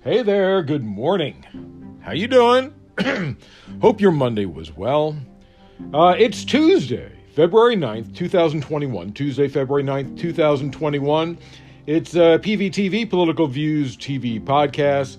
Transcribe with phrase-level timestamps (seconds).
[0.00, 1.98] Hey there, good morning.
[2.02, 2.72] How you doing?
[3.82, 5.16] Hope your Monday was well.
[5.92, 9.12] Uh, it's Tuesday, February 9th, 2021.
[9.12, 11.36] Tuesday, February 9th, 2021.
[11.86, 15.16] It's uh, PVTV, Political Views TV Podcast.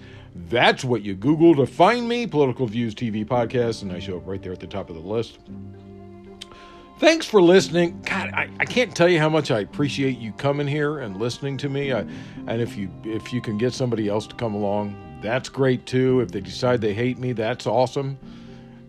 [0.48, 4.26] That's what you Google to find me, Political Views TV Podcast, and I show up
[4.26, 5.40] right there at the top of the list.
[7.00, 8.02] Thanks for listening.
[8.02, 11.56] God, I, I can't tell you how much I appreciate you coming here and listening
[11.60, 11.94] to me.
[11.94, 12.00] I,
[12.46, 16.20] and if you if you can get somebody else to come along, that's great too.
[16.20, 18.20] If they decide they hate me, that's awesome.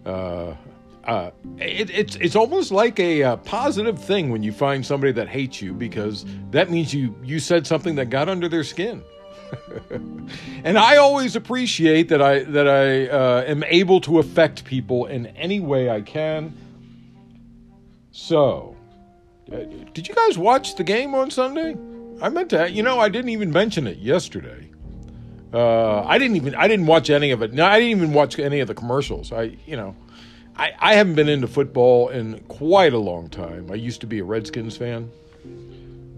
[0.05, 0.57] Uh,
[1.05, 5.29] uh, it, it's it's almost like a, uh, positive thing when you find somebody that
[5.29, 9.05] hates you because that means you you said something that got under their skin.
[10.65, 15.27] and I always appreciate that I that I uh, am able to affect people in
[15.29, 16.57] any way I can
[18.13, 18.77] so,
[19.53, 19.59] uh,
[19.93, 21.77] did you guys watch the game on Sunday?
[22.21, 22.71] I meant to.
[22.71, 24.69] You know, I didn't even mention it yesterday.
[25.53, 26.55] Uh, I didn't even.
[26.55, 27.53] I didn't watch any of it.
[27.53, 29.33] No, I didn't even watch any of the commercials.
[29.33, 29.97] I, you know,
[30.57, 33.71] I, I haven't been into football in quite a long time.
[33.71, 35.11] I used to be a Redskins fan.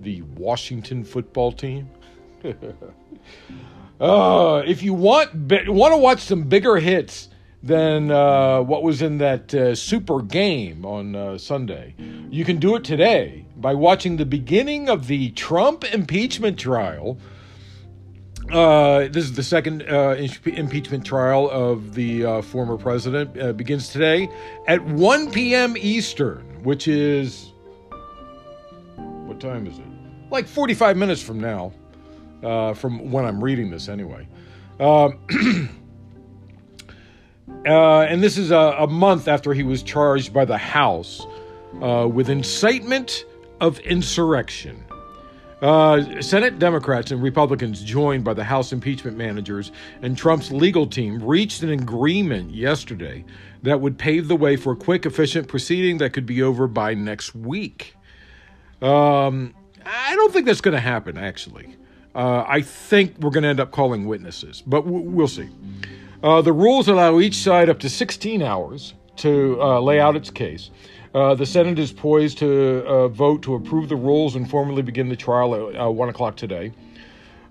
[0.00, 1.88] The Washington football team.
[4.00, 5.34] uh, if you want
[5.68, 7.28] want to watch some bigger hits
[7.62, 11.94] than uh, what was in that uh, super game on uh, Sunday.
[12.30, 17.18] You can do it today by watching the beginning of the Trump impeachment trial.
[18.50, 23.56] Uh, this is the second uh, impeachment trial of the uh, former president.
[23.56, 24.28] begins today
[24.66, 25.76] at 1 p.m.
[25.76, 27.52] Eastern, which is
[28.96, 29.84] what time is it?
[30.30, 31.72] Like 45 minutes from now,
[32.74, 34.26] from when I'm reading this, anyway.
[37.64, 41.24] Uh, and this is a, a, month after he was charged by the House
[41.80, 43.24] uh, with incitement
[43.60, 44.84] of insurrection.
[45.60, 49.70] Uh, Senate Democrats and Republicans, joined by the House impeachment managers
[50.02, 53.24] and Trump's legal team, reached an agreement yesterday
[53.62, 56.94] that would pave the way for a quick, efficient proceeding that could be over by
[56.94, 57.94] next week.
[58.80, 59.54] Um,
[59.86, 61.76] I don't think that's going to happen, actually.
[62.12, 65.48] Uh, I think we're going to end up calling witnesses, but w- we'll see.
[66.22, 70.30] Uh, the rules allow each side up to 16 hours to uh, lay out its
[70.30, 70.70] case.
[71.14, 75.08] Uh, the Senate is poised to uh, vote to approve the rules and formally begin
[75.08, 76.72] the trial at uh, 1 o'clock today.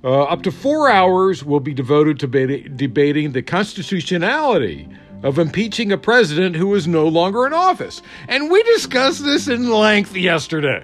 [0.03, 2.27] Uh, up to four hours will be devoted to
[2.69, 4.89] debating the constitutionality
[5.21, 8.01] of impeaching a president who is no longer in office.
[8.27, 10.83] And we discussed this in length yesterday.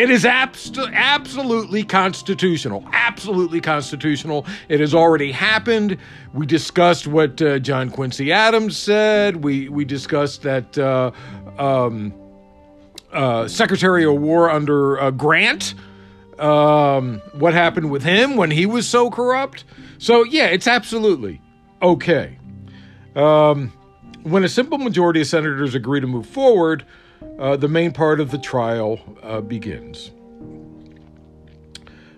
[0.00, 2.88] It is abs- absolutely constitutional.
[2.90, 4.46] Absolutely constitutional.
[4.70, 5.98] It has already happened.
[6.32, 9.44] We discussed what uh, John Quincy Adams said.
[9.44, 11.10] We we discussed that uh,
[11.58, 12.14] um,
[13.12, 15.74] uh, Secretary of War under uh, Grant.
[16.38, 19.64] Um, what happened with him when he was so corrupt?
[19.98, 21.42] So yeah, it's absolutely
[21.82, 22.38] okay.
[23.14, 23.70] Um,
[24.22, 26.86] when a simple majority of senators agree to move forward
[27.38, 30.10] uh, the main part of the trial uh, begins.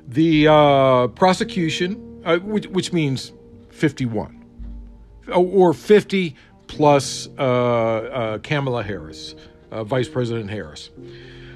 [0.08, 3.32] The uh, prosecution, uh, which, which, means
[3.70, 4.44] 51,
[5.34, 6.36] or 50
[6.66, 9.34] plus uh, uh, Kamala Harris,
[9.70, 10.90] Vice President Harris.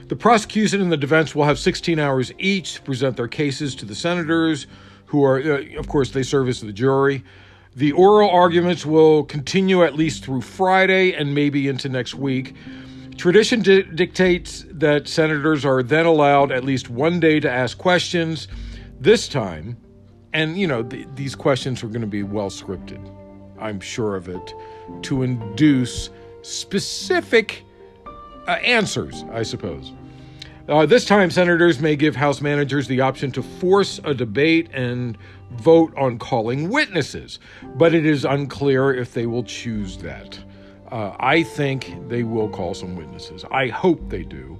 [0.08, 3.84] The prosecution and the defense will have 16 hours each to present their cases to
[3.84, 4.66] the senators,
[5.06, 5.38] who are,
[5.76, 7.24] of course, they serve as the jury.
[7.74, 12.54] The oral arguments will continue at least through Friday and maybe into next week.
[13.16, 18.46] Tradition di- dictates that senators are then allowed at least one day to ask questions.
[19.00, 19.76] This time,
[20.32, 23.00] and you know, th- these questions are going to be well scripted,
[23.58, 24.54] I'm sure of it,
[25.02, 26.10] to induce
[26.42, 27.64] specific
[28.46, 29.92] uh, answers, I suppose.
[30.68, 35.16] Uh, this time, senators may give House managers the option to force a debate and
[35.52, 37.38] vote on calling witnesses,
[37.76, 40.38] but it is unclear if they will choose that.
[40.90, 43.44] Uh, I think they will call some witnesses.
[43.50, 44.58] I hope they do.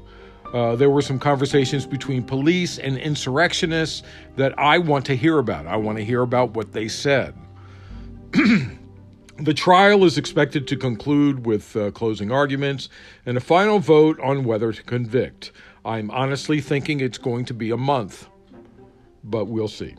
[0.52, 4.02] Uh, there were some conversations between police and insurrectionists
[4.36, 5.66] that I want to hear about.
[5.66, 7.34] I want to hear about what they said.
[8.32, 12.88] the trial is expected to conclude with uh, closing arguments
[13.24, 15.52] and a final vote on whether to convict.
[15.84, 18.28] I'm honestly thinking it's going to be a month,
[19.24, 19.94] but we'll see.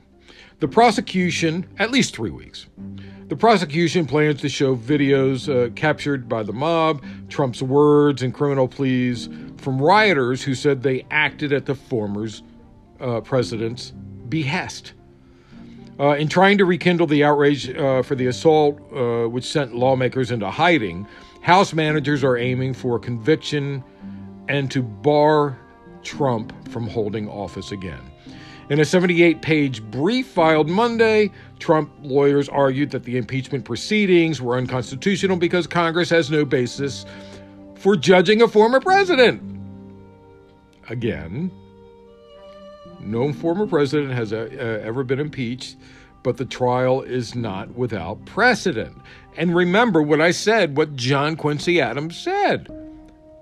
[0.60, 2.66] The prosecution, at least three weeks.
[3.28, 8.68] The prosecution plans to show videos uh, captured by the mob, Trump's words and criminal
[8.68, 12.28] pleas from rioters who said they acted at the former
[13.00, 13.92] uh, president's
[14.30, 14.94] behest.
[16.00, 20.32] Uh, in trying to rekindle the outrage uh, for the assault, uh, which sent lawmakers
[20.32, 21.06] into hiding,
[21.42, 23.84] House managers are aiming for conviction
[24.50, 25.58] and to bar
[26.04, 28.02] Trump from holding office again.
[28.70, 34.58] In a 78 page brief filed Monday, Trump lawyers argued that the impeachment proceedings were
[34.58, 37.06] unconstitutional because Congress has no basis
[37.76, 39.42] for judging a former president.
[40.90, 41.50] Again,
[43.00, 44.50] no former president has uh,
[44.84, 45.78] ever been impeached,
[46.24, 48.98] but the trial is not without precedent.
[49.38, 52.68] And remember what I said, what John Quincy Adams said.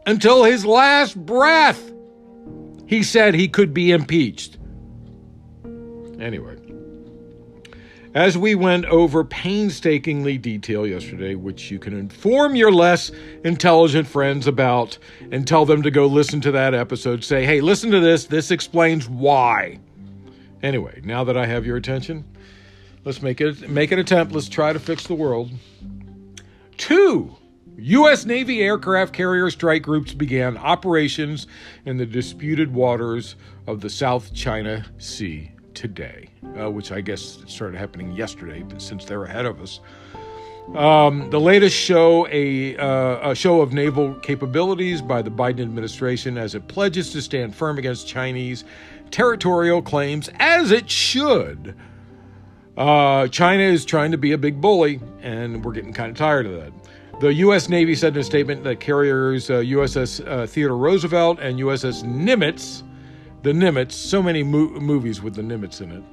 [0.05, 1.91] Until his last breath,
[2.85, 4.59] he said he could be impeached.
[6.19, 6.55] Anyway,
[8.15, 13.11] as we went over painstakingly detail yesterday, which you can inform your less
[13.43, 14.97] intelligent friends about
[15.31, 18.51] and tell them to go listen to that episode, say, hey, listen to this, this
[18.51, 19.79] explains why.
[20.63, 22.23] Anyway, now that I have your attention,
[23.03, 24.33] let's make it make an attempt.
[24.33, 25.51] Let's try to fix the world.
[26.77, 27.35] Two
[27.77, 28.25] U.S.
[28.25, 31.47] Navy aircraft carrier strike groups began operations
[31.85, 33.35] in the disputed waters
[33.67, 36.29] of the South China Sea today,
[36.59, 39.79] uh, which I guess started happening yesterday, but since they're ahead of us.
[40.73, 46.39] Um, the latest show a, uh, a show of naval capabilities by the Biden administration
[46.39, 48.63] as it pledges to stand firm against Chinese
[49.11, 51.75] territorial claims, as it should.
[52.77, 56.45] Uh, China is trying to be a big bully, and we're getting kind of tired
[56.45, 56.73] of that.
[57.21, 57.69] The U.S.
[57.69, 62.83] Navy said in a statement that carriers uh, USS uh, Theodore Roosevelt and USS Nimitz,
[63.45, 66.03] the Nimitz, so many mo- movies with the Nimitz in it,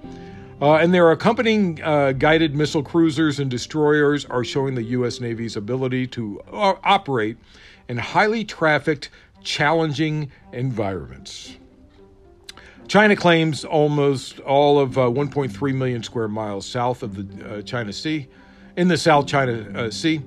[0.61, 5.19] uh, and their accompanying uh, guided missile cruisers and destroyers are showing the U.S.
[5.19, 7.38] Navy's ability to uh, operate
[7.88, 9.08] in highly trafficked,
[9.43, 11.56] challenging environments.
[12.87, 18.28] China claims almost all of uh, 1.3 million square miles south of the China Sea,
[18.76, 20.20] in the South China Sea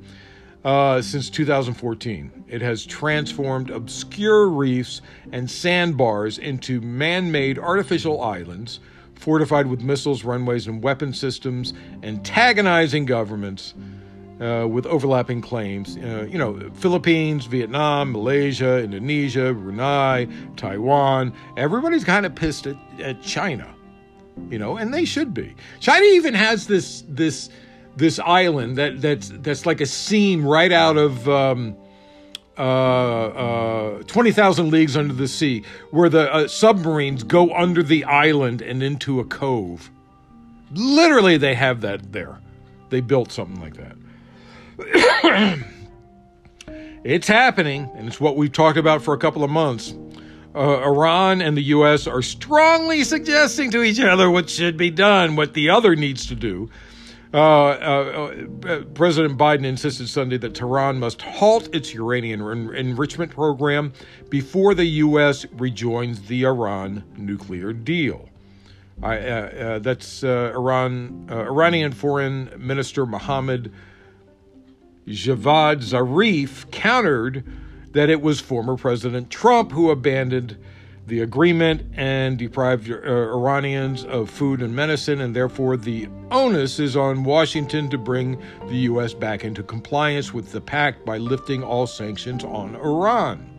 [0.65, 2.45] uh, since 2014.
[2.47, 5.01] It has transformed obscure reefs
[5.31, 8.79] and sandbars into man made artificial islands,
[9.13, 11.73] fortified with missiles, runways, and weapon systems,
[12.03, 13.75] antagonizing governments.
[14.37, 20.27] Uh, with overlapping claims, uh, you know, Philippines, Vietnam, Malaysia, Indonesia, Brunei,
[20.57, 21.31] Taiwan.
[21.55, 23.73] Everybody's kind of pissed at, at China,
[24.49, 25.55] you know, and they should be.
[25.79, 27.49] China even has this this
[27.95, 31.75] this island that that's that's like a scene right out of um,
[32.57, 38.61] uh, uh, 20,000 Leagues Under the Sea, where the uh, submarines go under the island
[38.61, 39.89] and into a cove.
[40.71, 42.39] Literally, they have that there.
[42.89, 43.97] They built something like that.
[47.03, 49.93] it's happening, and it's what we've talked about for a couple of months.
[50.55, 52.07] Uh, Iran and the U.S.
[52.07, 56.35] are strongly suggesting to each other what should be done, what the other needs to
[56.35, 56.69] do.
[57.35, 63.29] Uh, uh, uh, President Biden insisted Sunday that Tehran must halt its uranium en- enrichment
[63.29, 63.91] program
[64.29, 65.45] before the U.S.
[65.51, 68.29] rejoins the Iran nuclear deal.
[69.03, 73.73] I, uh, uh, that's uh, Iran, Iranian Foreign Minister Mohammad
[75.05, 77.43] Javad Zarif countered
[77.91, 80.57] that it was former President Trump who abandoned
[81.07, 86.97] the agreement and deprived uh, Iranians of food and medicine, and therefore the onus is
[86.97, 89.13] on Washington to bring the U.S.
[89.13, 93.51] back into compliance with the pact by lifting all sanctions on Iran.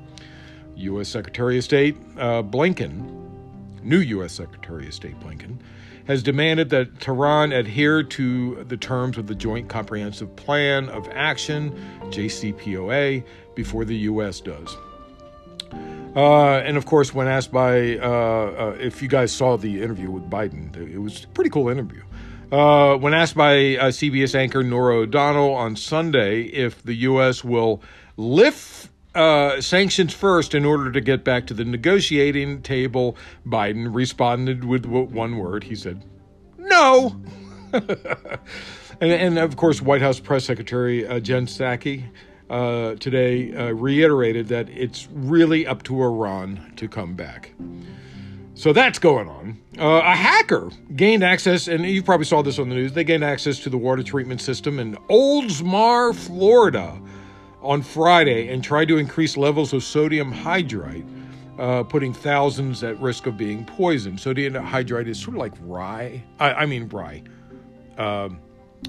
[0.75, 1.09] U.S.
[1.09, 4.33] Secretary of State uh, Blinken, new U.S.
[4.33, 5.59] Secretary of State Blinken,
[6.07, 11.73] has demanded that Tehran adhere to the terms of the Joint Comprehensive Plan of Action,
[12.11, 14.41] JCPOA, before the U.S.
[14.41, 14.77] does.
[16.17, 20.11] Uh, and of course, when asked by, uh, uh, if you guys saw the interview
[20.11, 22.03] with Biden, it was a pretty cool interview.
[22.51, 27.45] Uh, when asked by uh, CBS anchor Norah O'Donnell on Sunday if the U.S.
[27.45, 27.83] will
[28.17, 34.65] lift uh, sanctions first in order to get back to the negotiating table, Biden responded
[34.65, 35.65] with one word.
[35.65, 36.03] He said,
[36.57, 37.21] no.
[37.73, 38.01] and,
[39.03, 42.05] and, of course, White House Press Secretary Jen Psaki
[42.51, 47.53] uh, today uh, reiterated that it's really up to Iran to come back.
[48.55, 49.61] So that's going on.
[49.79, 52.93] Uh, a hacker gained access, and you probably saw this on the news.
[52.93, 56.99] They gained access to the water treatment system in Oldsmar, Florida,
[57.63, 61.07] on Friday, and tried to increase levels of sodium hydride,
[61.59, 64.19] uh, putting thousands at risk of being poisoned.
[64.19, 66.25] Sodium hydride is sort of like rye.
[66.39, 67.23] I, I mean rye,
[67.99, 68.41] um,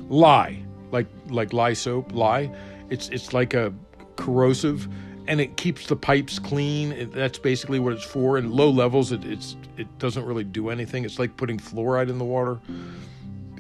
[0.07, 2.49] lye, like like lye soap, lye.
[2.89, 3.73] It's it's like a
[4.15, 4.87] corrosive,
[5.27, 6.91] and it keeps the pipes clean.
[6.91, 8.37] It, that's basically what it's for.
[8.37, 11.05] And low levels, it, it's it doesn't really do anything.
[11.05, 12.59] It's like putting fluoride in the water.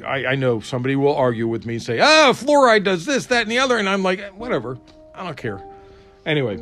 [0.05, 3.43] I, I know somebody will argue with me and say, "Ah, fluoride does this, that,
[3.43, 4.77] and the other," and I'm like, "Whatever,
[5.15, 5.63] I don't care."
[6.25, 6.57] Anyway,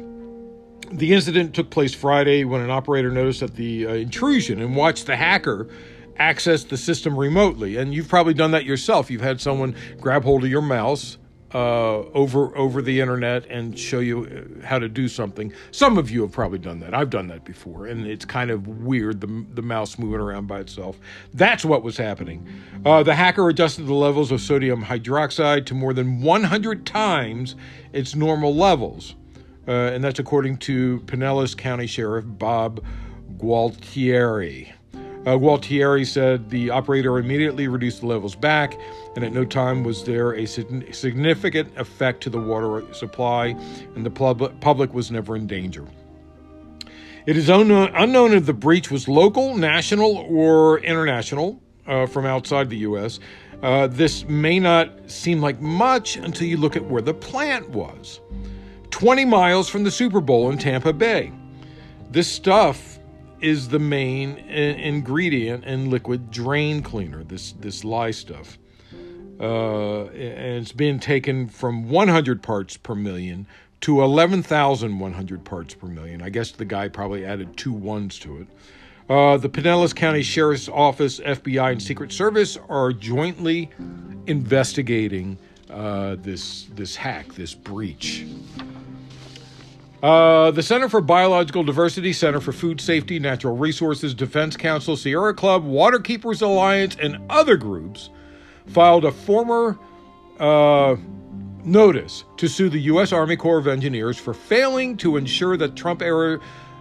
[0.92, 5.08] the incident took place Friday when an operator noticed that the uh, intrusion and watched
[5.08, 5.68] the hacker
[6.18, 7.78] access the system remotely.
[7.78, 9.12] And you've probably done that yourself.
[9.12, 11.18] You've had someone grab hold of your mouse
[11.54, 14.26] uh, over over the internet and show you
[14.62, 15.54] uh, how to do something.
[15.72, 16.94] Some of you have probably done that.
[16.94, 20.60] I've done that before, and it's kind of weird the the mouse moving around by
[20.60, 21.00] itself.
[21.34, 22.48] That's what was happening.
[22.86, 27.56] Uh, the hacker adjusted the levels of sodium hydroxide to more than 100 times
[27.94, 29.16] its normal levels,
[29.68, 32.84] uh, and that's according to Pinellas County Sheriff Bob
[33.38, 34.72] Gualtieri.
[35.26, 38.78] Uh, Gualtieri said the operator immediately reduced the levels back,
[39.16, 43.48] and at no time was there a significant effect to the water supply,
[43.96, 45.86] and the pub- public was never in danger.
[47.26, 52.70] It is unknown, unknown if the breach was local, national, or international uh, from outside
[52.70, 53.20] the U.S.
[53.64, 58.20] Uh, this may not seem like much until you look at where the plant was
[58.92, 61.32] 20 miles from the Super Bowl in Tampa Bay.
[62.12, 63.00] This stuff
[63.42, 67.24] is the main ingredient in liquid drain cleaner.
[67.24, 68.58] This this lye stuff,
[69.40, 73.46] uh, and it's been taken from 100 parts per million
[73.82, 76.22] to 11,100 parts per million.
[76.22, 78.48] I guess the guy probably added two ones to it.
[79.08, 83.70] Uh, the Pinellas County Sheriff's Office, FBI, and Secret Service are jointly
[84.26, 85.38] investigating
[85.70, 88.26] uh, this this hack, this breach.
[90.02, 95.34] Uh, the Center for Biological Diversity, Center for Food Safety, Natural Resources, Defense Council, Sierra
[95.34, 98.10] Club, Waterkeepers Alliance, and other groups
[98.68, 99.78] filed a former
[100.40, 100.96] uh,
[101.64, 103.12] notice to sue the U.S.
[103.12, 106.40] Army Corps of Engineers for failing to ensure that Trump era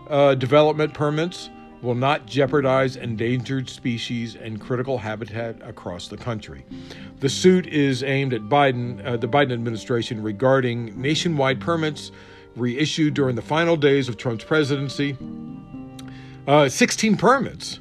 [0.09, 1.51] uh, development permits
[1.83, 6.65] will not jeopardize endangered species and critical habitat across the country.
[7.21, 12.11] The suit is aimed at Biden, uh, the Biden administration regarding nationwide permits
[12.57, 15.17] reissued during the final days of Trump's presidency.
[16.47, 17.81] Uh, 16 permits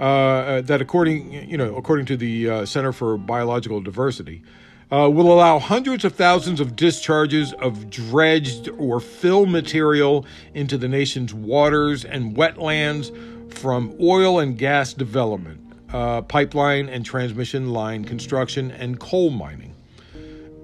[0.00, 4.42] uh, uh, that, according you know, according to the uh, Center for Biological Diversity,
[4.90, 10.88] uh, will allow hundreds of thousands of discharges of dredged or fill material into the
[10.88, 13.14] nation's waters and wetlands
[13.52, 15.60] from oil and gas development,
[15.92, 19.74] uh, pipeline and transmission line construction, and coal mining.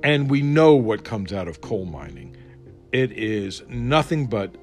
[0.03, 2.35] And we know what comes out of coal mining.
[2.91, 4.55] It is nothing but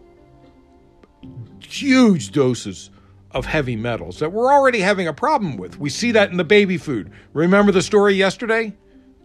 [1.62, 2.90] huge doses
[3.34, 5.80] of heavy metals that we're already having a problem with.
[5.80, 7.12] We see that in the baby food.
[7.34, 8.74] Remember the story yesterday?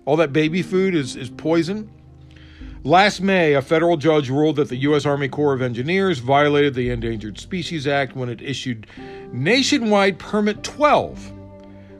[0.04, 1.90] All that baby food is, is poison.
[2.84, 5.04] Last May, a federal judge ruled that the U.S.
[5.04, 8.86] Army Corps of Engineers violated the Endangered Species Act when it issued
[9.32, 11.32] Nationwide Permit 12,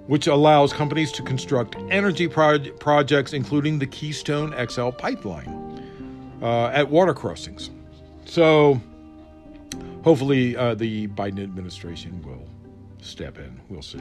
[0.06, 5.84] which allows companies to construct energy pro- projects, including the Keystone XL pipeline
[6.40, 7.70] uh, at water crossings.
[8.24, 8.80] So
[10.02, 12.47] hopefully uh, the Biden administration will
[13.00, 13.61] step in.
[13.69, 14.00] We'll see.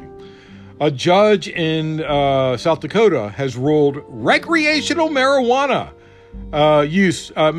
[0.79, 5.91] A judge in uh, South Dakota has ruled recreational marijuana
[6.53, 7.51] uh, use, uh,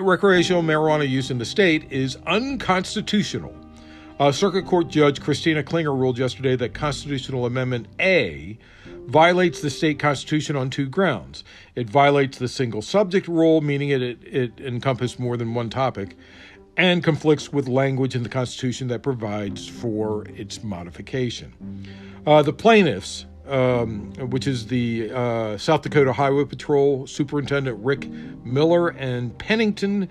[0.00, 3.54] recreational marijuana use in the state is unconstitutional.
[4.20, 8.58] Uh, Circuit Court Judge Christina Klinger ruled yesterday that Constitutional Amendment A
[9.06, 11.44] violates the state constitution on two grounds.
[11.74, 16.16] It violates the single subject rule, meaning it, it, it encompasses more than one topic,
[16.78, 21.52] and conflicts with language in the Constitution that provides for its modification.
[22.24, 28.08] Uh, the plaintiffs, um, which is the uh, South Dakota Highway Patrol Superintendent Rick
[28.44, 30.08] Miller and Pennington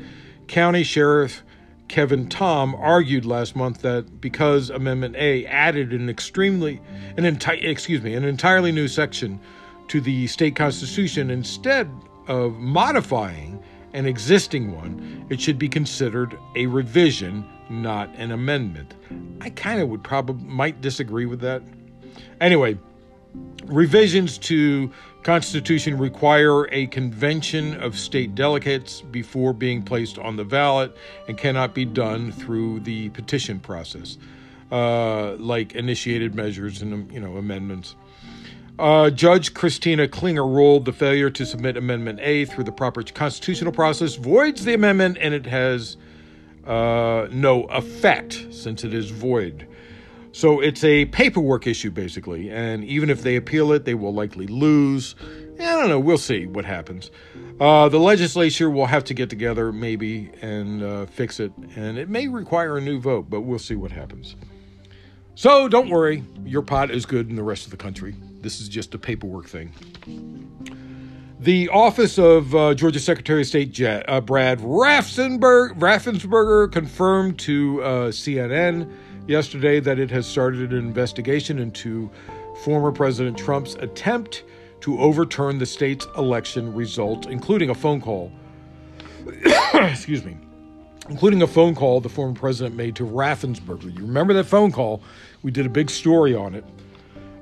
[0.47, 1.43] County Sheriff
[1.87, 6.81] Kevin Thom argued last month that because Amendment A added an extremely
[7.15, 9.39] an entire excuse me an entirely new section
[9.87, 11.89] to the state constitution instead
[12.27, 18.93] of modifying an existing one, it should be considered a revision, not an amendment.
[19.41, 21.61] I kind of would probably might disagree with that.
[22.41, 22.77] Anyway,
[23.65, 24.91] revisions to
[25.23, 30.95] Constitution require a convention of state delegates before being placed on the ballot
[31.27, 34.17] and cannot be done through the petition process,
[34.71, 37.95] uh, like initiated measures and you know amendments.
[38.79, 43.71] Uh, Judge Christina Klinger ruled the failure to submit Amendment A through the proper constitutional
[43.71, 45.97] process voids the amendment and it has
[46.67, 49.67] uh, no effect since it is void.
[50.31, 52.51] So it's a paperwork issue, basically.
[52.51, 55.15] And even if they appeal it, they will likely lose.
[55.59, 55.99] I don't know.
[55.99, 57.09] We'll see what happens.
[57.59, 61.51] Uh, the legislature will have to get together, maybe, and uh, fix it.
[61.75, 64.35] And it may require a new vote, but we'll see what happens.
[65.37, 66.23] So don't worry.
[66.45, 68.15] Your pot is good in the rest of the country.
[68.41, 69.71] This is just a paperwork thing.
[71.39, 78.91] The office of uh, Georgia Secretary of State uh, Brad Raffensperger confirmed to uh, CNN
[79.27, 82.09] yesterday that it has started an investigation into
[82.63, 84.43] former President Trump's attempt
[84.81, 88.31] to overturn the state's election results, including a phone call.
[89.75, 90.35] excuse me.
[91.09, 93.95] Including a phone call the former president made to Raffensperger.
[93.95, 95.01] You remember that phone call?
[95.43, 96.65] We did a big story on it.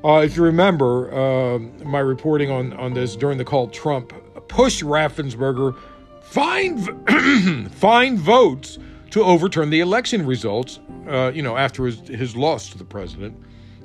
[0.04, 4.14] Uh, if you remember uh, my reporting on, on this during the call, Trump
[4.48, 5.76] pushed Raffensperger
[6.22, 8.78] find find votes
[9.12, 10.80] to overturn the election results.
[11.08, 13.36] Uh, you know, after his, his loss to the president,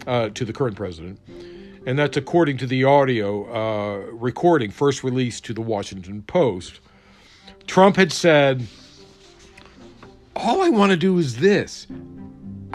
[0.06, 1.18] uh, to the current president,
[1.86, 6.80] and that's according to the audio uh, recording first released to the Washington Post.
[7.66, 8.66] Trump had said,
[10.34, 11.86] "All I want to do is this."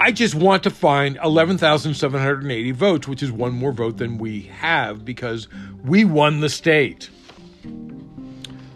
[0.06, 5.04] I just want to find 11,780 votes, which is one more vote than we have
[5.04, 5.48] because
[5.84, 7.10] we won the state.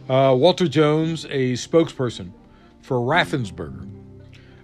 [0.10, 2.32] Uh, Walter Jones, a spokesperson
[2.82, 3.88] for Raffensperger,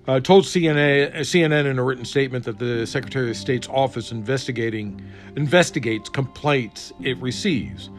[0.08, 5.00] uh, told CNN, in a written statement that the Secretary of State's office investigating
[5.36, 7.92] investigates complaints it receives.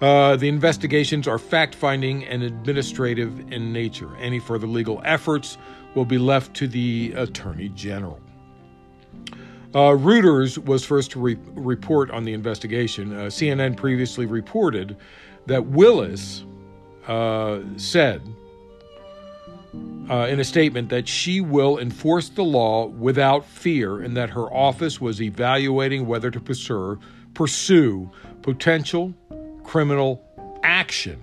[0.00, 4.16] Uh, the investigations are fact-finding and administrative in nature.
[4.16, 5.58] Any further legal efforts
[5.96, 8.20] will be left to the Attorney General.
[9.74, 13.12] Uh, Reuters was first to re- report on the investigation.
[13.12, 14.96] Uh, CNN previously reported
[15.46, 16.44] that Willis,
[17.08, 18.22] uh, said
[20.08, 24.52] uh, in a statement that she will enforce the law without fear and that her
[24.52, 26.98] office was evaluating whether to pursue,
[27.34, 28.10] pursue
[28.42, 29.12] potential
[29.64, 30.22] criminal
[30.62, 31.20] action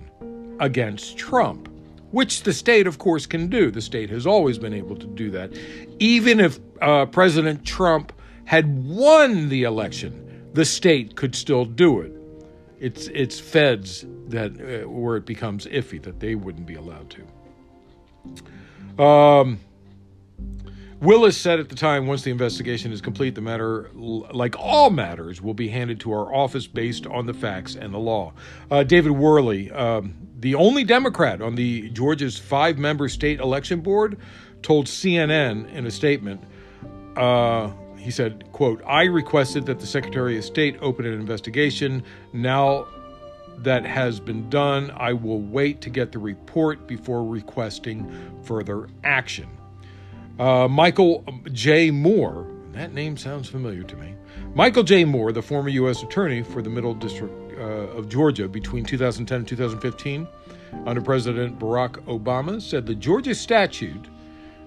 [0.60, 1.68] against Trump,
[2.14, 3.72] which the state, of course, can do.
[3.72, 5.52] The state has always been able to do that.
[5.98, 8.12] Even if uh, President Trump
[8.44, 12.12] had won the election, the state could still do it.
[12.78, 17.16] It's it's feds that uh, where it becomes iffy that they wouldn't be allowed
[18.96, 19.02] to.
[19.02, 19.58] Um,
[21.04, 25.42] Willis said at the time, once the investigation is complete, the matter, like all matters,
[25.42, 28.32] will be handed to our office based on the facts and the law.
[28.70, 34.16] Uh, David Worley, um, the only Democrat on the Georgia's five-member state election board,
[34.62, 36.42] told CNN in a statement.
[37.16, 42.02] Uh, he said, quote, I requested that the Secretary of State open an investigation.
[42.32, 42.86] Now
[43.58, 49.48] that has been done, I will wait to get the report before requesting further action.
[50.38, 51.90] Uh, Michael J.
[51.92, 54.14] Moore, that name sounds familiar to me.
[54.54, 55.04] Michael J.
[55.04, 56.02] Moore, the former U.S.
[56.02, 57.62] Attorney for the Middle District uh,
[57.96, 60.26] of Georgia between 2010 and 2015
[60.86, 64.08] under President Barack Obama, said the Georgia statute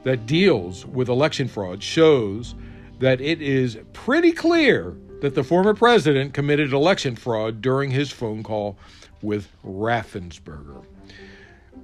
[0.04, 2.56] that deals with election fraud shows
[3.00, 8.42] that it is pretty clear that the former president committed election fraud during his phone
[8.42, 8.78] call
[9.22, 10.86] with Raffensperger.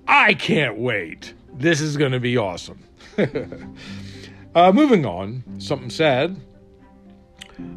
[0.07, 1.33] I can't wait.
[1.55, 2.83] This is going to be awesome.
[4.55, 6.35] uh, moving on, something sad.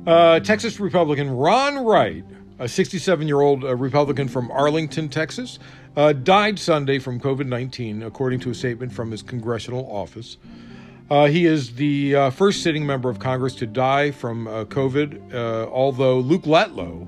[0.06, 2.24] Uh, Texas Republican Ron Wright,
[2.58, 5.58] a 67 year old uh, Republican from Arlington, Texas,
[5.96, 10.38] uh, died Sunday from COVID 19, according to a statement from his congressional office.
[11.08, 15.34] Uh, he is the uh, first sitting member of Congress to die from uh, COVID,
[15.34, 17.06] uh, although Luke Letlow,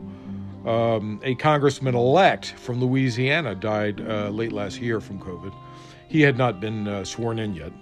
[0.66, 5.52] um, a congressman elect from Louisiana, died uh, late last year from COVID.
[6.08, 7.72] He had not been uh, sworn in yet.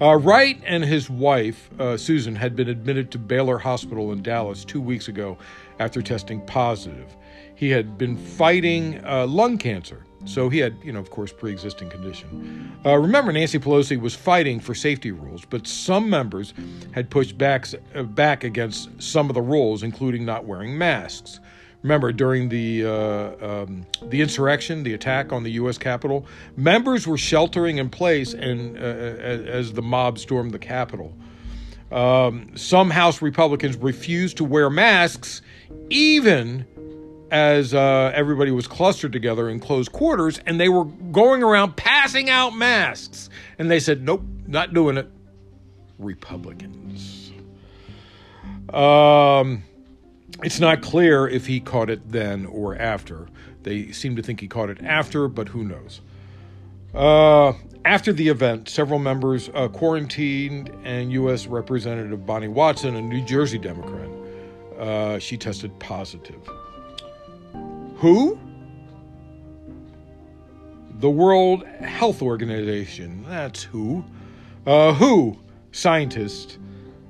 [0.00, 5.06] Wright and his wife, Susan, had been admitted to Baylor Hospital in Dallas two weeks
[5.06, 5.38] ago
[5.78, 7.16] after testing positive.
[7.54, 12.72] He had been fighting lung cancer so he had, you know, of course, pre-existing condition.
[12.84, 16.54] Uh, remember, Nancy Pelosi was fighting for safety rules, but some members
[16.92, 21.40] had pushed back uh, back against some of the rules, including not wearing masks.
[21.84, 25.76] Remember, during the uh, um, the insurrection, the attack on the U.S.
[25.76, 31.14] Capitol, members were sheltering in place, and uh, as the mob stormed the Capitol.
[31.92, 35.42] Um, some House Republicans refused to wear masks,
[35.90, 36.66] even
[37.30, 42.30] as uh, everybody was clustered together in closed quarters and they were going around passing
[42.30, 43.28] out masks.
[43.58, 45.08] And they said, nope, not doing it.
[45.98, 47.32] Republicans.
[48.72, 49.62] Um,
[50.44, 53.28] it's not clear if he caught it then or after.
[53.62, 56.02] They seem to think he caught it after, but who knows?
[56.94, 57.54] Uh,
[57.86, 61.46] after the event, several members uh, quarantined, and U.S.
[61.46, 64.08] Representative Bonnie Watson, a New Jersey Democrat,
[64.78, 66.46] uh, she tested positive.
[67.96, 68.38] Who?
[70.98, 73.24] The World Health Organization.
[73.26, 74.04] That's who.
[74.66, 75.38] Uh, who
[75.72, 76.58] scientists,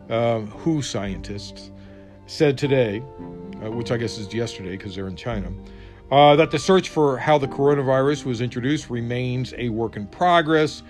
[0.09, 1.73] uh, who scientists
[2.27, 3.03] said today,
[3.63, 5.53] uh, which I guess is yesterday because they're in China,
[6.11, 10.83] uh, that the search for how the coronavirus was introduced remains a work in progress.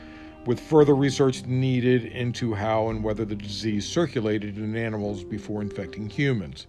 [0.47, 6.09] with further research needed into how and whether the disease circulated in animals before infecting
[6.09, 6.67] humans.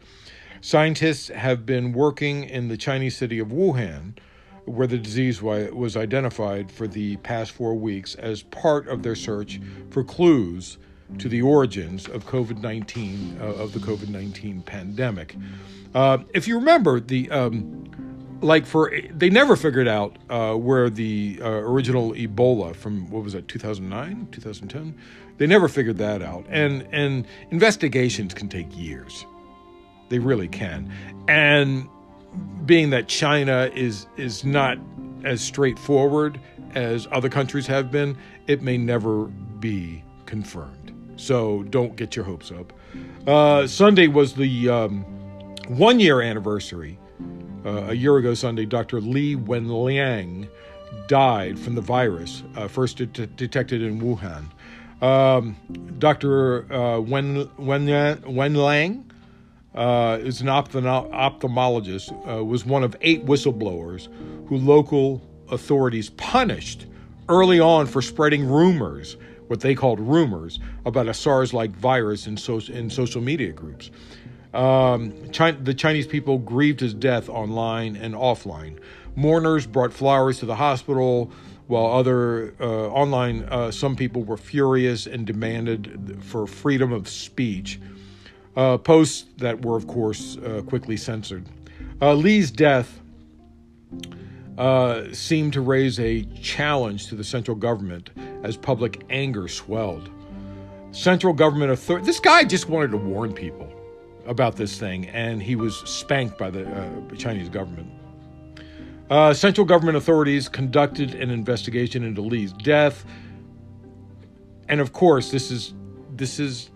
[0.61, 4.17] Scientists have been working in the Chinese city of Wuhan,
[4.65, 9.59] where the disease was identified for the past four weeks, as part of their search
[9.91, 10.77] for clues
[11.19, 15.35] to the origins of COVID 19, uh, of the COVID 19 pandemic.
[15.93, 17.85] Uh, if you remember, the um,
[18.41, 23.33] like for they never figured out uh, where the uh, original Ebola from what was
[23.33, 24.95] that 2009 2010
[25.37, 26.45] they never figured that out.
[26.49, 29.25] And and investigations can take years.
[30.09, 30.91] They really can.
[31.27, 31.89] And
[32.65, 34.77] being that China is is not
[35.23, 36.39] as straightforward
[36.75, 40.84] as other countries have been it may never be confirmed
[41.15, 42.73] so don't get your hopes up
[43.27, 45.01] uh, Sunday was the um,
[45.67, 46.97] one year anniversary
[47.65, 49.01] uh, a year ago Sunday, Dr.
[49.01, 50.47] Li Wenliang
[51.07, 54.45] died from the virus, uh, first de- detected in Wuhan.
[55.03, 55.57] Um,
[55.97, 56.71] Dr.
[56.71, 59.03] Uh, Wen, Wen, Wenliang
[59.73, 64.07] uh, is an ophthalmo- ophthalmologist, uh, was one of eight whistleblowers
[64.47, 66.85] who local authorities punished
[67.29, 72.37] early on for spreading rumors, what they called rumors, about a SARS like virus in,
[72.37, 73.91] so- in social media groups.
[74.53, 78.79] Um, China, the Chinese people grieved his death online and offline.
[79.15, 81.31] Mourners brought flowers to the hospital,
[81.67, 87.79] while other uh, online, uh, some people were furious and demanded for freedom of speech.
[88.55, 91.45] Uh, posts that were, of course, uh, quickly censored.
[92.01, 93.01] Uh, Li's death
[94.57, 98.11] uh, seemed to raise a challenge to the central government
[98.45, 100.09] as public anger swelled.
[100.91, 102.05] Central government authority.
[102.05, 103.69] This guy just wanted to warn people
[104.25, 107.91] about this thing, and he was spanked by the uh, Chinese government.
[109.09, 113.05] Uh, central government authorities conducted an investigation into Li's death,
[114.69, 115.73] and of course, this is
[116.15, 116.69] this is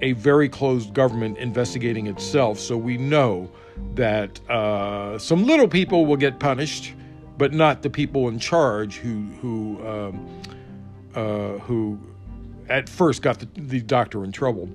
[0.00, 2.58] a very closed government investigating itself.
[2.58, 3.50] So we know
[3.94, 6.94] that uh, some little people will get punished,
[7.36, 10.40] but not the people in charge who who um,
[11.14, 11.98] uh, who
[12.68, 14.68] at first got the, the doctor in trouble.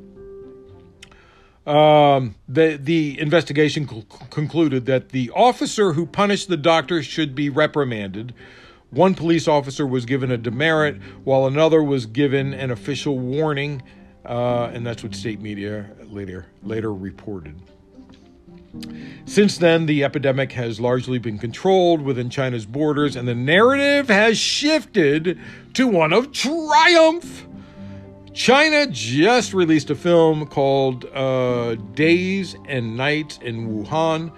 [1.66, 7.50] Um, the the investigation cl- concluded that the officer who punished the doctor should be
[7.50, 8.34] reprimanded.
[8.90, 13.82] One police officer was given a demerit, while another was given an official warning,
[14.26, 17.56] uh, and that's what state media later later reported.
[19.26, 24.38] Since then, the epidemic has largely been controlled within China's borders, and the narrative has
[24.38, 25.40] shifted
[25.74, 27.48] to one of triumph.
[28.34, 34.32] China just released a film called uh, Days and Nights in Wuhan,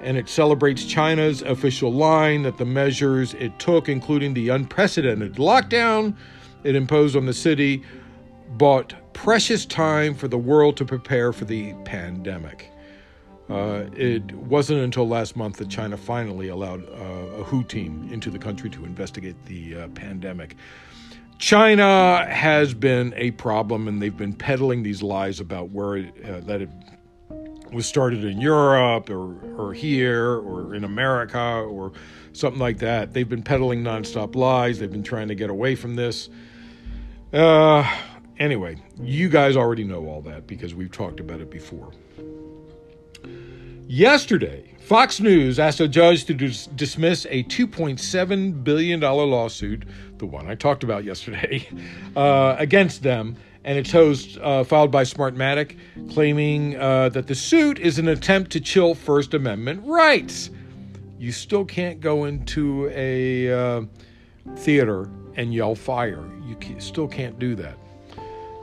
[0.00, 6.16] and it celebrates China's official line that the measures it took, including the unprecedented lockdown
[6.62, 7.82] it imposed on the city,
[8.50, 12.70] bought precious time for the world to prepare for the pandemic.
[13.48, 18.30] Uh, it wasn't until last month that China finally allowed uh, a WHO team into
[18.30, 20.56] the country to investigate the uh, pandemic.
[21.38, 26.40] China has been a problem, and they've been peddling these lies about where it, uh,
[26.40, 26.70] that it
[27.72, 31.92] was started in Europe or, or here or in America or
[32.32, 33.12] something like that.
[33.12, 34.78] They've been peddling nonstop lies.
[34.78, 36.30] They've been trying to get away from this.
[37.32, 37.84] Uh,
[38.38, 41.90] anyway, you guys already know all that because we've talked about it before.
[43.86, 49.84] Yesterday, Fox News asked a judge to dis- dismiss a $2.7 billion lawsuit,
[50.16, 51.68] the one I talked about yesterday,
[52.16, 55.78] uh, against them and its host uh, filed by Smartmatic,
[56.12, 60.50] claiming uh, that the suit is an attempt to chill First Amendment rights.
[61.18, 63.82] You still can't go into a uh,
[64.56, 66.24] theater and yell fire.
[66.46, 67.78] You still can't do that.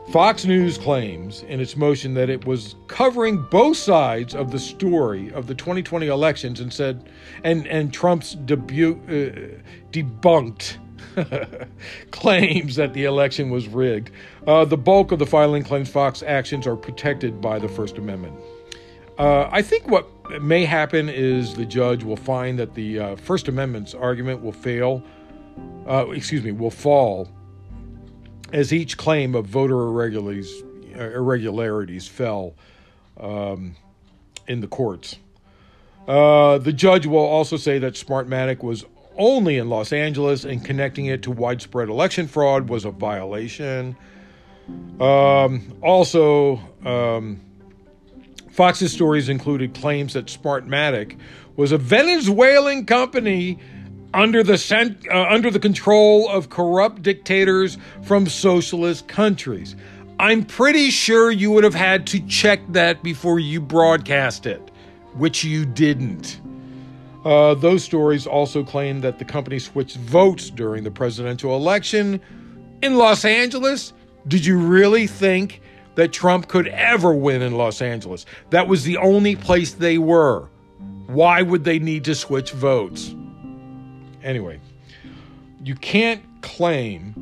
[0.10, 5.32] Fox News claims in its motion that it was covering both sides of the story
[5.32, 7.08] of the 2020 elections and said,
[7.44, 10.78] and, and Trump's debut, uh, debunked
[12.12, 14.12] claims that the election was rigged.
[14.48, 18.36] Uh, the bulk of the filing claims Fox actions are protected by the First Amendment.
[19.18, 20.08] Uh, I think what
[20.42, 25.04] may happen is the judge will find that the uh, First Amendment's argument will fail,
[25.88, 27.30] uh, excuse me, will fall
[28.52, 30.64] as each claim of voter irregularities,
[30.96, 32.54] irregularities fell
[33.20, 33.76] um,
[34.48, 35.18] in the courts.
[36.08, 38.86] Uh, the judge will also say that Smartmatic was
[39.18, 43.96] only in Los Angeles and connecting it to widespread election fraud was a violation.
[45.00, 47.42] Um, also, um,
[48.52, 51.18] Fox's stories included claims that Smartmatic
[51.56, 53.60] was a Venezuelan company
[54.14, 59.76] under the cent- uh, under the control of corrupt dictators from socialist countries.
[60.20, 64.72] I'm pretty sure you would have had to check that before you broadcast it,
[65.16, 66.40] which you didn't.
[67.26, 72.20] Uh, those stories also claim that the company switched votes during the presidential election
[72.82, 73.94] in Los Angeles.
[74.28, 75.62] Did you really think
[75.96, 78.26] that Trump could ever win in Los Angeles?
[78.50, 80.48] That was the only place they were.
[81.08, 83.16] Why would they need to switch votes?
[84.24, 84.60] Anyway,
[85.64, 87.14] you can't claim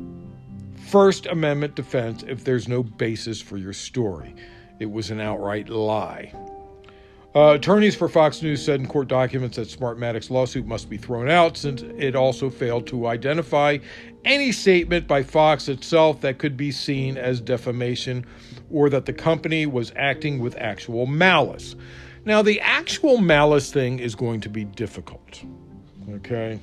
[0.88, 4.34] First Amendment defense if there's no basis for your story.
[4.78, 6.32] It was an outright lie.
[7.32, 11.30] Uh, attorneys for Fox News said in court documents that Smartmatic's lawsuit must be thrown
[11.30, 13.78] out since it also failed to identify
[14.24, 18.26] any statement by Fox itself that could be seen as defamation
[18.68, 21.76] or that the company was acting with actual malice.
[22.24, 25.44] Now, the actual malice thing is going to be difficult.
[26.10, 26.58] Okay?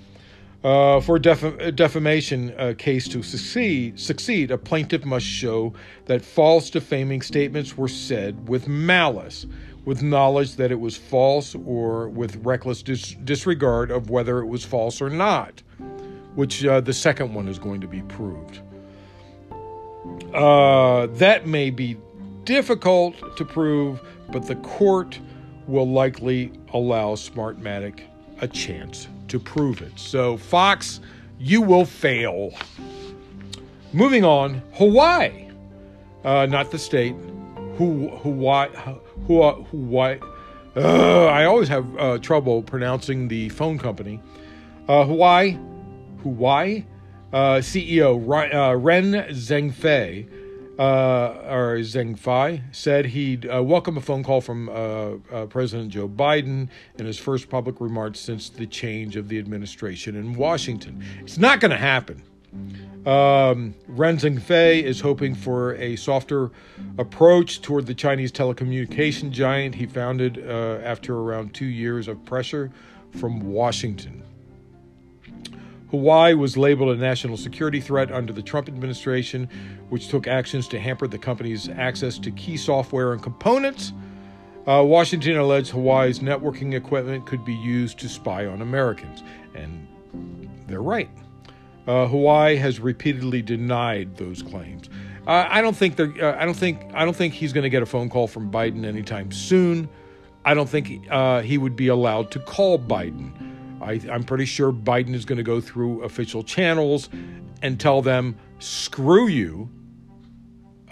[0.64, 5.72] Uh, for a def- defamation uh, case to succeed, succeed, a plaintiff must show
[6.06, 9.46] that false defaming statements were said with malice,
[9.86, 14.66] with knowledge that it was false, or with reckless dis- disregard of whether it was
[14.66, 15.62] false or not,
[16.34, 18.60] which uh, the second one is going to be proved.
[20.34, 21.96] Uh, that may be
[22.46, 25.20] difficult to prove, but the court
[25.68, 28.02] will likely allow Smartmatic
[28.42, 29.98] a chance to prove it.
[29.98, 31.00] So, Fox,
[31.40, 32.54] you will fail.
[33.94, 35.50] Moving on, Hawaii,
[36.24, 37.16] uh, not the state.
[37.78, 38.70] Who, Hawaii,
[39.28, 40.20] Hawaii, Hawaii.
[40.76, 44.20] Uh, I always have uh, trouble pronouncing the phone company.
[44.88, 45.58] Uh, Hawaii,
[46.24, 46.86] Hawaii,
[47.34, 50.28] uh, CEO uh, Ren Zhengfei
[50.78, 54.74] uh, or Zheng Fei, said he'd uh, welcome a phone call from uh,
[55.32, 60.16] uh, President Joe Biden in his first public remarks since the change of the administration
[60.16, 61.04] in Washington.
[61.22, 62.24] It's not going to happen.
[63.06, 66.52] Um, Ren Zhengfei is hoping for a softer
[66.98, 72.72] approach toward the Chinese telecommunication giant he founded uh, after around two years of pressure
[73.12, 74.24] from Washington.
[75.90, 79.50] Hawaii was labeled a national security threat under the Trump administration,
[79.90, 83.94] which took actions to hamper the company's access to key software and components.
[84.68, 89.24] Uh, Washington alleged Hawaii's networking equipment could be used to spy on Americans,
[89.56, 89.88] and
[90.68, 91.10] they're right.
[91.88, 94.90] Uh, Hawaii has repeatedly denied those claims.
[95.26, 97.70] Uh, I don't think they're, uh, I don't think I don't think he's going to
[97.70, 99.88] get a phone call from Biden anytime soon.
[100.44, 103.32] I don't think uh, he would be allowed to call Biden.
[103.82, 107.10] I, I'm pretty sure Biden is going to go through official channels
[107.62, 109.70] and tell them, screw you.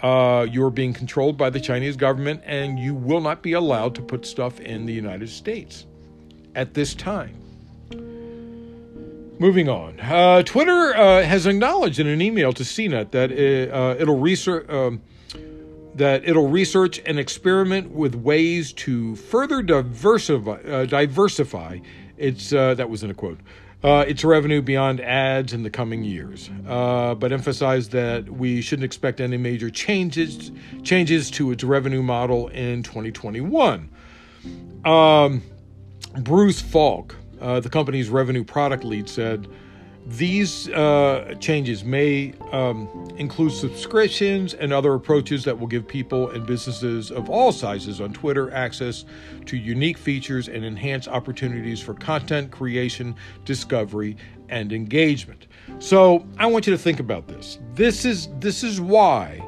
[0.02, 4.02] Uh, you're being controlled by the Chinese government, and you will not be allowed to
[4.02, 5.86] put stuff in the United States
[6.54, 7.34] at this time.
[9.38, 13.94] Moving on, uh, Twitter uh, has acknowledged in an email to CNET that it, uh,
[13.98, 15.02] it'll research um,
[15.94, 21.78] that it'll research and experiment with ways to further diversify, uh, diversify
[22.16, 23.38] it's uh, that wasn't a quote.
[23.84, 28.84] Uh, its revenue beyond ads in the coming years, uh, but emphasized that we shouldn't
[28.84, 30.50] expect any major changes
[30.82, 33.88] changes to its revenue model in 2021.
[34.84, 35.42] Um,
[36.20, 39.46] Bruce Falk, uh, the company's revenue product lead, said
[40.06, 46.46] these uh, changes may um, include subscriptions and other approaches that will give people and
[46.46, 49.04] businesses of all sizes on Twitter access
[49.46, 54.16] to unique features and enhance opportunities for content creation, discovery,
[54.48, 55.48] and engagement.
[55.80, 57.58] So I want you to think about this.
[57.74, 59.44] This is this is why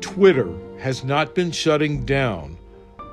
[0.00, 2.58] Twitter has not been shutting down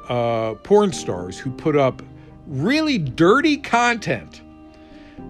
[0.09, 2.01] uh, porn stars who put up
[2.47, 4.41] really dirty content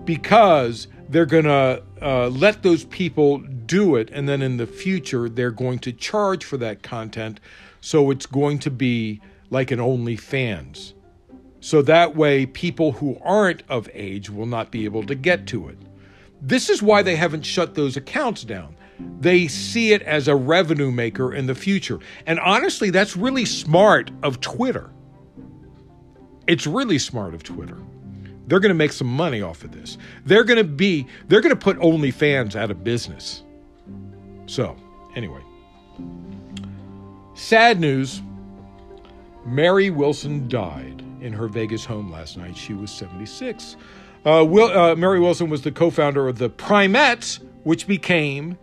[0.05, 5.27] because they're going to uh, let those people do it, and then in the future,
[5.27, 7.39] they're going to charge for that content.
[7.81, 10.93] So it's going to be like an OnlyFans.
[11.59, 15.67] So that way, people who aren't of age will not be able to get to
[15.67, 15.77] it.
[16.41, 18.75] This is why they haven't shut those accounts down.
[19.19, 21.99] They see it as a revenue maker in the future.
[22.25, 24.89] And honestly, that's really smart of Twitter.
[26.47, 27.77] It's really smart of Twitter.
[28.51, 29.97] They're going to make some money off of this.
[30.25, 33.43] They're going to be, they're going to put OnlyFans out of business.
[34.45, 34.75] So,
[35.15, 35.39] anyway,
[37.33, 38.21] sad news
[39.45, 42.57] Mary Wilson died in her Vegas home last night.
[42.57, 43.77] She was 76.
[44.25, 48.57] Uh, Will, uh, Mary Wilson was the co founder of the Primettes, which became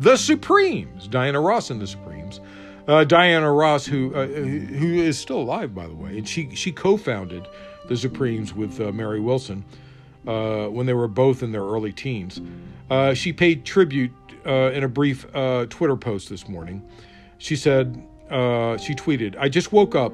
[0.00, 2.40] the Supremes, Diana Ross and the Supremes.
[2.86, 6.72] Uh, Diana Ross, who uh, who is still alive, by the way, and she she
[6.72, 7.46] co-founded
[7.90, 9.64] the Supremes with uh, Mary Wilson.
[10.26, 12.40] uh, when they were both in their early teens.
[12.90, 14.12] Uh, she paid tribute
[14.46, 15.26] uh, in a brief
[15.68, 16.82] Twitter post this morning.
[17.38, 17.94] She said,
[18.30, 20.12] she tweeted, I just woke up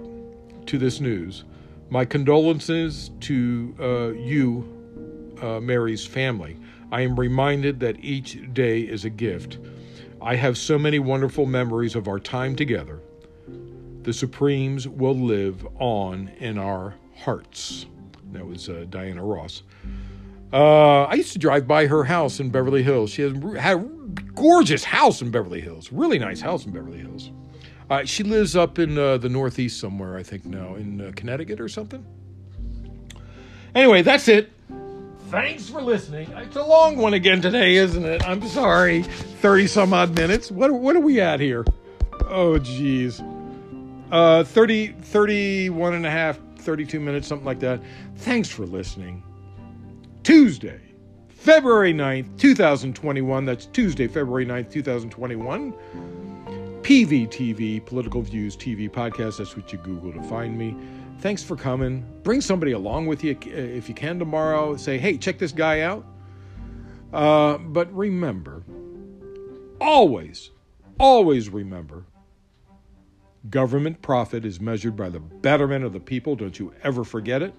[0.67, 1.45] to this news.
[1.91, 4.73] My condolences to you,
[5.63, 6.57] Mary's family.
[6.93, 9.59] I am reminded that each day is a gift.
[10.23, 13.01] I have so many wonderful memories of our time together.
[14.03, 17.87] The Supremes will live on in our hearts.
[18.33, 19.63] That was uh, Diana Ross.
[20.53, 23.11] Uh, I used to drive by her house in Beverly Hills.
[23.11, 23.85] She has had a
[24.35, 27.31] gorgeous house in Beverly Hills, really nice house in Beverly Hills.
[27.89, 31.61] Uh, she lives up in uh, the Northeast somewhere, I think now, in uh, Connecticut
[31.61, 32.05] or something.
[33.75, 34.53] Anyway, that's it.
[35.29, 36.31] Thanks for listening.
[36.37, 38.27] It's a long one again today, isn't it?
[38.27, 39.03] I'm sorry.
[39.03, 40.51] 30 some odd minutes.
[40.51, 41.65] What, what are we at here?
[42.29, 43.21] Oh, geez.
[44.11, 47.81] Uh, 30, 31 and a half, 32 minutes, something like that.
[48.17, 49.23] Thanks for listening.
[50.25, 50.81] Tuesday,
[51.29, 53.45] February 9th, 2021.
[53.45, 55.73] That's Tuesday, February 9th, 2021.
[56.83, 59.39] PVTV, Political Views TV Podcast.
[59.39, 60.77] That's what you Google to find me.
[61.19, 62.05] Thanks for coming.
[62.25, 64.77] Bring somebody along with you uh, if you can tomorrow.
[64.77, 66.05] Say, hey, check this guy out.
[67.13, 68.65] Uh, but remember,
[69.81, 70.51] always,
[70.99, 72.05] always remember
[73.51, 76.37] government profit is measured by the betterment of the people.
[76.37, 77.55] Don't you ever forget it.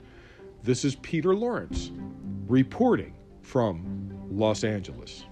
[0.64, 1.92] This is Peter Lawrence
[2.48, 5.26] reporting from Los Angeles.